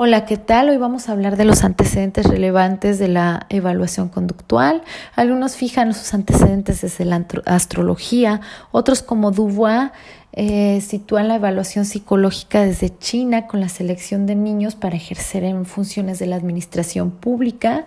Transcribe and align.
Hola, 0.00 0.26
¿qué 0.26 0.36
tal? 0.36 0.68
Hoy 0.68 0.76
vamos 0.76 1.08
a 1.08 1.12
hablar 1.12 1.36
de 1.36 1.44
los 1.44 1.64
antecedentes 1.64 2.24
relevantes 2.24 3.00
de 3.00 3.08
la 3.08 3.46
evaluación 3.48 4.08
conductual. 4.08 4.82
Algunos 5.16 5.56
fijan 5.56 5.92
sus 5.92 6.14
antecedentes 6.14 6.82
desde 6.82 7.04
la 7.04 7.26
astrología, 7.46 8.40
otros 8.70 9.02
como 9.02 9.32
Dubois 9.32 9.90
eh, 10.34 10.80
sitúan 10.82 11.26
la 11.26 11.34
evaluación 11.34 11.84
psicológica 11.84 12.62
desde 12.62 12.96
China 12.96 13.48
con 13.48 13.58
la 13.58 13.68
selección 13.68 14.26
de 14.26 14.36
niños 14.36 14.76
para 14.76 14.94
ejercer 14.94 15.42
en 15.42 15.66
funciones 15.66 16.20
de 16.20 16.26
la 16.26 16.36
administración 16.36 17.10
pública. 17.10 17.84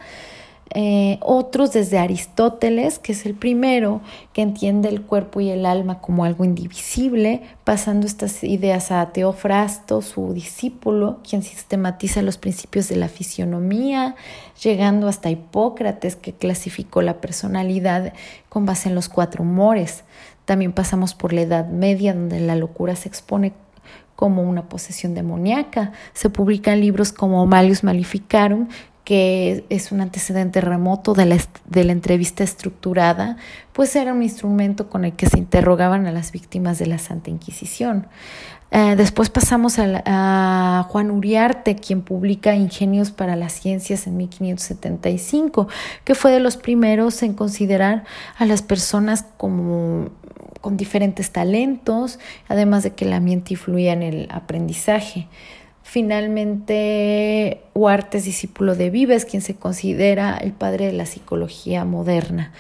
Eh, 0.74 1.18
otros 1.20 1.74
desde 1.74 2.00
Aristóteles, 2.00 2.98
que 2.98 3.12
es 3.12 3.26
el 3.26 3.34
primero 3.34 4.00
que 4.32 4.42
entiende 4.42 4.88
el 4.88 5.02
cuerpo 5.02 5.42
y 5.42 5.50
el 5.50 5.66
alma 5.66 6.00
como 6.00 6.24
algo 6.24 6.46
indivisible, 6.46 7.42
pasando 7.66 8.08
estas 8.08 8.42
ideas 8.46 8.90
a 8.90 9.12
Teofrasto, 9.12 10.02
su 10.02 10.34
discípulo, 10.34 11.20
quien 11.28 11.44
sistematiza 11.44 12.22
los 12.22 12.38
principios 12.38 12.88
de 12.88 12.96
la 12.96 13.10
fisionomía, 13.10 14.16
llegando 14.64 15.10
hasta 15.10 15.30
Hipócrates, 15.30 16.16
que 16.16 16.32
clasificó 16.32 17.02
la 17.02 17.20
personalidad 17.20 18.14
con 18.48 18.66
base 18.66 18.88
en 18.88 18.96
los 18.96 19.10
cuatro 19.10 19.44
humores. 19.44 20.06
También 20.46 20.72
pasamos 20.72 21.14
por 21.14 21.34
la 21.34 21.42
Edad 21.42 21.68
Media, 21.68 22.14
donde 22.14 22.40
la 22.40 22.56
locura 22.56 22.96
se 22.96 23.10
expone 23.10 23.52
como 24.22 24.44
una 24.44 24.70
posesión 24.70 25.16
demoníaca. 25.16 25.94
Se 26.14 26.30
publican 26.30 26.80
libros 26.80 27.12
como 27.12 27.44
Malius 27.48 27.84
Maleficarum, 27.84 28.68
que 29.12 29.66
es 29.68 29.92
un 29.92 30.00
antecedente 30.00 30.62
remoto 30.62 31.14
de 31.14 31.26
la, 31.26 31.38
de 31.66 31.84
la, 31.84 31.92
entrevista 31.92 32.46
estructurada, 32.46 33.36
pues 33.74 33.94
era 33.98 34.14
un 34.14 34.24
instrumento 34.24 34.90
con 34.90 35.04
el 35.04 35.12
que 35.12 35.26
se 35.26 35.38
interrogaban 35.38 36.08
a 36.08 36.14
las 36.14 36.32
víctimas 36.32 36.80
de 36.80 36.86
la 36.86 36.98
Santa 36.98 37.30
Inquisición. 37.30 38.08
Eh, 38.72 38.96
después 38.96 39.30
pasamos 39.30 39.80
a, 39.80 40.88
Juan 40.88 41.12
Uriarte, 41.12 41.76
quien 41.76 42.04
publica 42.04 42.56
Ingenios 42.56 43.12
para 43.12 43.36
las 43.36 43.52
Ciencias 43.52 44.08
en 44.08 44.16
1575, 44.16 45.68
que 46.06 46.16
fue 46.16 46.32
de 46.32 46.40
los 46.40 46.56
primeros 46.56 47.22
en 47.22 47.34
considerar 47.34 48.06
a 48.38 48.46
las 48.46 48.62
personas 48.62 49.26
como 49.36 50.08
con 50.62 50.78
diferentes 50.78 51.32
talentos, 51.32 52.18
además 52.48 52.84
de 52.84 52.92
que 52.92 53.04
el 53.04 53.12
ambiente 53.12 53.56
influía 53.56 53.92
en 53.92 54.04
el 54.04 54.30
aprendizaje. 54.32 55.28
Finalmente, 55.84 57.62
Huarte 57.74 58.20
es 58.20 58.26
discípulo 58.26 58.76
de 58.76 58.90
Vives, 58.90 59.26
quien 59.26 59.42
se 59.42 59.56
considera 59.56 60.38
el 60.38 60.52
padre 60.52 60.86
de 60.88 60.94
la 60.94 61.06
psicología 61.06 61.86
moderna. 61.86 62.52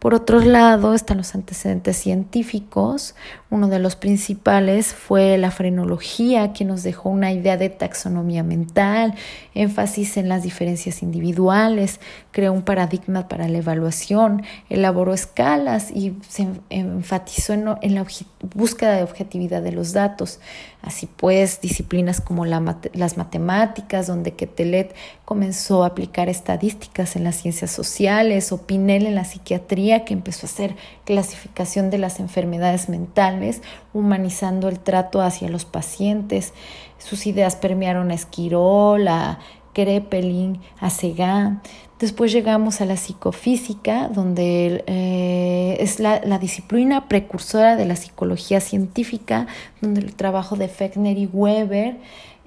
Por 0.00 0.14
otro 0.14 0.40
lado, 0.40 0.94
están 0.94 1.18
los 1.18 1.34
antecedentes 1.34 1.98
científicos. 1.98 3.14
Uno 3.50 3.68
de 3.68 3.78
los 3.78 3.96
principales 3.96 4.94
fue 4.94 5.36
la 5.36 5.50
frenología, 5.50 6.54
que 6.54 6.64
nos 6.64 6.82
dejó 6.82 7.10
una 7.10 7.32
idea 7.32 7.58
de 7.58 7.68
taxonomía 7.68 8.42
mental, 8.42 9.14
énfasis 9.54 10.16
en 10.16 10.30
las 10.30 10.42
diferencias 10.42 11.02
individuales, 11.02 12.00
creó 12.30 12.54
un 12.54 12.62
paradigma 12.62 13.28
para 13.28 13.46
la 13.48 13.58
evaluación, 13.58 14.42
elaboró 14.70 15.12
escalas 15.12 15.90
y 15.90 16.14
se 16.26 16.46
enfatizó 16.70 17.52
en, 17.52 17.94
la 17.94 18.06
búsqueda 18.54 18.96
de 18.96 19.02
objetividad 19.02 19.60
de 19.60 19.72
los 19.72 19.92
datos. 19.92 20.40
Así 20.80 21.06
pues, 21.06 21.60
disciplinas 21.60 22.22
como 22.22 22.46
las 22.46 23.16
matemáticas, 23.18 24.06
donde 24.06 24.32
Quetelet 24.32 24.94
comenzó 25.26 25.84
a 25.84 25.88
aplicar 25.88 26.30
estadísticas 26.30 27.16
en 27.16 27.24
las 27.24 27.36
ciencias 27.36 27.70
sociales, 27.70 28.50
o 28.50 28.66
Pinel 28.66 29.04
en 29.04 29.14
la 29.14 29.24
psiquiatría, 29.24 29.89
que 30.04 30.14
empezó 30.14 30.46
a 30.46 30.50
hacer 30.50 30.76
clasificación 31.04 31.90
de 31.90 31.98
las 31.98 32.20
enfermedades 32.20 32.88
mentales, 32.88 33.60
humanizando 33.92 34.68
el 34.68 34.78
trato 34.78 35.20
hacia 35.20 35.48
los 35.48 35.64
pacientes. 35.64 36.54
Sus 36.98 37.26
ideas 37.26 37.56
permearon 37.56 38.10
a 38.10 38.14
Esquirol, 38.14 39.08
a 39.08 39.38
Krepelin, 39.74 40.60
a 40.80 40.90
Segan. 40.90 41.62
Después 41.98 42.32
llegamos 42.32 42.80
a 42.80 42.86
la 42.86 42.96
psicofísica, 42.96 44.08
donde 44.08 44.84
eh, 44.86 45.76
es 45.80 46.00
la, 46.00 46.38
disciplina 46.38 47.08
precursora 47.08 47.76
de 47.76 47.84
la 47.84 47.94
psicología 47.94 48.60
científica, 48.60 49.46
donde 49.82 50.00
el 50.00 50.14
trabajo 50.14 50.56
de 50.56 50.68
Fechner 50.68 51.18
y 51.18 51.26
Weber 51.26 51.98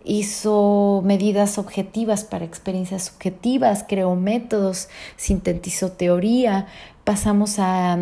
hizo 0.05 1.01
medidas 1.05 1.59
objetivas 1.59 2.23
para 2.23 2.45
experiencias 2.45 3.03
subjetivas, 3.05 3.85
creó 3.87 4.15
métodos, 4.15 4.89
sintetizó 5.17 5.91
teoría, 5.91 6.67
pasamos 7.03 7.59
a, 7.59 7.97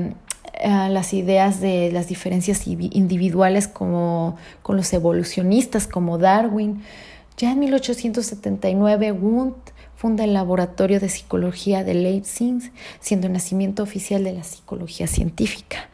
las 0.63 1.13
ideas 1.13 1.59
de 1.59 1.91
las 1.91 2.07
diferencias 2.07 2.67
individuales 2.67 3.67
como 3.67 4.35
con 4.61 4.77
los 4.77 4.93
evolucionistas 4.93 5.87
como 5.87 6.19
Darwin. 6.19 6.83
Ya 7.37 7.53
en 7.53 7.59
1879 7.59 9.11
Wundt 9.11 9.71
funda 9.95 10.23
el 10.23 10.33
Laboratorio 10.33 10.99
de 10.99 11.09
Psicología 11.09 11.83
de 11.83 11.95
Leipzig, 11.95 12.71
siendo 12.99 13.27
el 13.27 13.33
nacimiento 13.33 13.81
oficial 13.81 14.23
de 14.23 14.33
la 14.33 14.43
psicología 14.43 15.07
científica. 15.07 15.89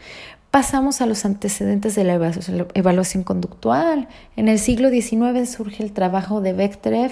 Pasamos 0.51 1.01
a 1.01 1.05
los 1.05 1.23
antecedentes 1.23 1.93
de 1.95 2.03
la 2.03 2.13
evaluación 2.73 3.23
conductual. 3.23 4.07
En 4.35 4.47
el 4.47 4.59
siglo 4.59 4.89
XIX 4.89 5.49
surge 5.49 5.83
el 5.83 5.91
trabajo 5.91 6.41
de 6.41 6.53
Bechterew, 6.53 7.11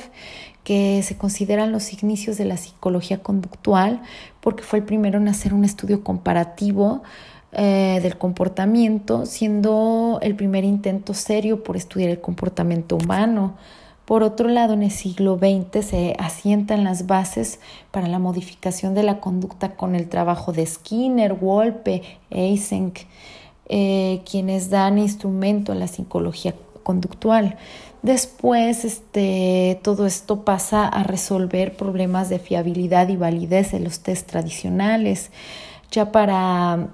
que 0.65 1.03
se 1.03 1.15
consideran 1.15 1.71
los 1.71 1.93
inicios 1.93 2.37
de 2.37 2.43
la 2.43 2.57
psicología 2.57 3.19
conductual, 3.19 4.01
porque 4.41 4.63
fue 4.63 4.79
el 4.79 4.85
primero 4.85 5.19
en 5.19 5.29
hacer 5.29 5.53
un 5.53 5.63
estudio 5.63 6.03
comparativo 6.03 7.03
eh, 7.53 7.99
del 8.01 8.17
comportamiento, 8.17 9.27
siendo 9.27 10.19
el 10.21 10.35
primer 10.35 10.65
intento 10.65 11.13
serio 11.13 11.63
por 11.63 11.77
estudiar 11.77 12.09
el 12.09 12.19
comportamiento 12.19 12.97
humano. 12.97 13.55
Por 14.05 14.23
otro 14.23 14.49
lado, 14.49 14.73
en 14.73 14.81
el 14.81 14.91
siglo 14.91 15.37
XX 15.37 15.85
se 15.85 16.15
asientan 16.17 16.83
las 16.83 17.05
bases 17.05 17.59
para 17.91 18.07
la 18.07 18.19
modificación 18.19 18.95
de 18.95 19.03
la 19.03 19.19
conducta 19.19 19.75
con 19.75 19.95
el 19.95 20.09
trabajo 20.09 20.51
de 20.51 20.65
Skinner, 20.65 21.33
Wolpe, 21.33 22.01
Eysenck, 22.31 23.05
eh, 23.67 24.21
quienes 24.29 24.71
dan 24.71 24.97
instrumento 24.97 25.71
a 25.71 25.75
la 25.75 25.87
psicología 25.87 26.55
conductual. 26.85 27.57
Después, 28.03 28.85
este, 28.85 29.81
todo 29.83 30.05
esto 30.05 30.45
pasa 30.45 30.87
a 30.87 31.03
resolver 31.03 31.75
problemas 31.75 32.29
de 32.29 32.39
fiabilidad 32.39 33.09
y 33.09 33.17
validez 33.17 33.71
de 33.71 33.79
los 33.79 34.01
test 34.01 34.29
tradicionales. 34.29 35.31
Ya 35.91 36.11
para 36.11 36.89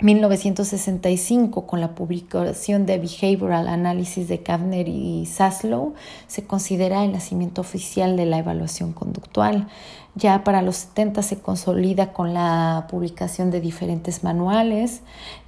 1965, 0.00 1.66
con 1.66 1.80
la 1.80 1.94
publicación 1.94 2.84
de 2.84 2.98
Behavioral 2.98 3.66
Analysis 3.66 4.28
de 4.28 4.42
Kavner 4.42 4.88
y 4.88 5.24
Saslow, 5.24 5.94
se 6.26 6.46
considera 6.46 7.02
el 7.02 7.12
nacimiento 7.12 7.62
oficial 7.62 8.18
de 8.18 8.26
la 8.26 8.38
evaluación 8.38 8.92
conductual. 8.92 9.68
Ya 10.14 10.44
para 10.44 10.60
los 10.60 10.76
70 10.76 11.22
se 11.22 11.38
consolida 11.38 12.12
con 12.12 12.34
la 12.34 12.86
publicación 12.90 13.50
de 13.50 13.62
diferentes 13.62 14.22
manuales. 14.22 15.00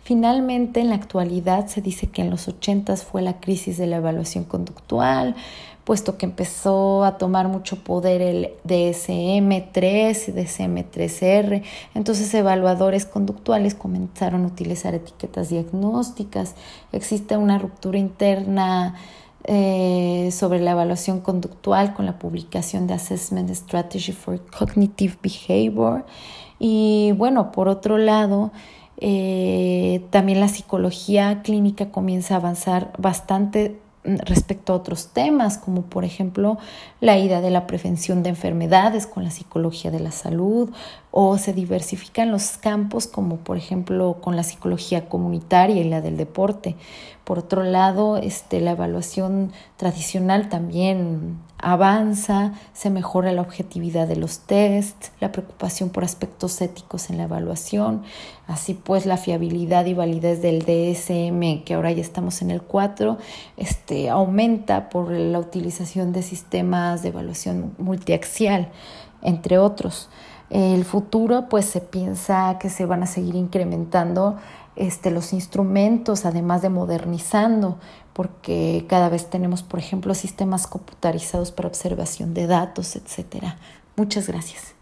Finalmente, 0.09 0.81
en 0.81 0.89
la 0.89 0.95
actualidad 0.95 1.67
se 1.67 1.83
dice 1.83 2.07
que 2.07 2.23
en 2.23 2.31
los 2.31 2.49
80 2.49 2.97
fue 2.97 3.21
la 3.21 3.41
crisis 3.41 3.77
de 3.77 3.87
la 3.87 3.97
evaluación 3.97 4.45
conductual, 4.45 5.37
puesto 5.85 6.17
que 6.17 6.25
empezó 6.25 7.05
a 7.05 7.19
tomar 7.19 7.49
mucho 7.49 7.85
poder 7.85 8.23
el 8.23 8.49
DSM-3 8.67 10.29
y 10.29 10.33
DSM-3R. 10.33 11.63
Entonces 11.95 12.33
evaluadores 12.33 13.05
conductuales 13.05 13.75
comenzaron 13.75 14.45
a 14.45 14.47
utilizar 14.47 14.95
etiquetas 14.95 15.51
diagnósticas. 15.51 16.55
Existe 16.93 17.37
una 17.37 17.59
ruptura 17.59 17.99
interna 17.99 18.95
eh, 19.45 20.31
sobre 20.33 20.61
la 20.61 20.71
evaluación 20.71 21.21
conductual 21.21 21.93
con 21.93 22.07
la 22.07 22.19
publicación 22.19 22.87
de 22.87 22.95
Assessment 22.95 23.51
Strategy 23.51 24.13
for 24.13 24.41
Cognitive 24.59 25.19
Behavior. 25.23 26.07
Y 26.59 27.13
bueno, 27.13 27.53
por 27.53 27.69
otro 27.69 27.99
lado, 27.99 28.53
eh, 29.01 30.05
también 30.11 30.41
la 30.41 30.49
psicología 30.49 31.43
clínica 31.43 31.91
comienza 31.91 32.35
a 32.35 32.39
avanzar 32.39 32.93
bastante 32.99 33.79
respecto 34.05 34.73
a 34.73 34.77
otros 34.77 35.09
temas, 35.09 35.59
como 35.59 35.83
por 35.83 36.05
ejemplo 36.05 36.59
la 37.01 37.19
idea 37.19 37.41
de 37.41 37.51
la 37.51 37.67
prevención 37.67 38.23
de 38.23 38.31
enfermedades 38.31 39.07
con 39.07 39.25
la 39.25 39.31
psicología 39.31 39.91
de 39.91 40.01
la 40.01 40.13
salud, 40.13 40.71
o 41.11 41.37
se 41.39 41.53
diversifican 41.53 42.31
los 42.31 42.57
campos, 42.57 43.07
como 43.07 43.37
por 43.37 43.57
ejemplo 43.57 44.19
con 44.21 44.37
la 44.37 44.45
psicología 44.45 45.09
comunitaria 45.09 45.77
y 45.77 45.85
la 45.85 46.01
del 46.01 46.17
deporte. 46.17 46.77
Por 47.25 47.39
otro 47.39 47.63
lado, 47.63 48.17
este, 48.17 48.61
la 48.61 48.71
evaluación 48.71 49.53
tradicional 49.77 50.49
también 50.49 51.39
avanza, 51.61 52.53
se 52.73 52.89
mejora 52.89 53.33
la 53.33 53.43
objetividad 53.43 54.07
de 54.07 54.17
los 54.17 54.41
tests, 54.41 55.11
la 55.21 55.33
preocupación 55.33 55.91
por 55.91 56.05
aspectos 56.05 56.61
éticos 56.61 57.11
en 57.11 57.19
la 57.19 57.25
evaluación, 57.25 58.03
así 58.47 58.75
pues 58.75 59.07
la 59.07 59.17
fiabilidad 59.17 59.87
y 59.87 59.95
validez 59.95 60.41
del 60.41 60.61
DSM, 60.61 61.65
que 61.65 61.75
ahora 61.75 61.91
ya 61.93 62.03
estamos 62.03 62.43
en 62.43 62.51
el 62.51 62.63
4, 62.63 63.19
este, 63.57 64.09
aumenta 64.09 64.89
por 64.89 65.11
la 65.11 65.39
utilización 65.39 66.13
de 66.13 66.23
sistemas 66.23 67.03
de 67.03 67.09
evaluación 67.09 67.75
multiaxial, 67.79 68.69
entre 69.23 69.59
otros. 69.59 70.09
El 70.51 70.85
futuro, 70.87 71.49
pues 71.51 71.67
se 71.67 71.81
piensa 71.81 72.57
que 72.59 72.71
se 72.71 72.87
van 72.87 73.03
a 73.03 73.07
seguir 73.07 73.35
incrementando 73.35 74.39
este, 74.79 75.11
los 75.11 75.33
instrumentos, 75.33 76.25
además 76.25 76.63
de 76.63 76.71
modernizando, 76.71 77.79
porque 78.13 78.87
cada 78.89 79.09
vez 79.09 79.29
tenemos, 79.29 79.63
por 79.63 79.79
ejemplo, 79.79 80.15
sistemas 80.15 80.67
computarizados 80.67 81.53
para 81.53 81.69
observación 81.69 82.33
de 82.33 82.47
datos, 82.47 82.97
etcétera. 82.97 83.59
Muchas 83.97 84.29
gracias. 84.29 84.78